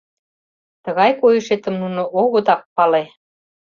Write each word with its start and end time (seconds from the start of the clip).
—Тыгай 0.83 1.11
койышетым 1.21 1.75
нуно 1.81 2.03
огытак 2.21 2.61
пале... 2.75 3.03